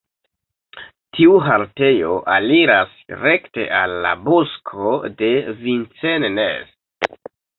Tiu 1.17 1.35
haltejo 1.47 2.15
aliras 2.35 2.95
rekte 3.27 3.67
al 3.81 3.93
la 4.07 4.15
Bosko 4.29 4.97
de 5.21 5.31
Vincennes. 5.63 6.75